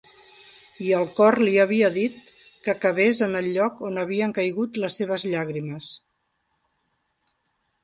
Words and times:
I 0.85 0.85
el 0.99 1.03
cor 1.19 1.35
li 1.47 1.53
havia 1.63 1.91
dit 1.97 2.31
que 2.69 2.75
cavés 2.87 3.21
en 3.27 3.41
el 3.43 3.51
lloc 3.59 3.85
on 3.91 4.03
havien 4.05 4.35
caigut 4.39 4.83
les 4.87 4.99
seves 5.03 5.29
llàgrimes. 5.37 5.93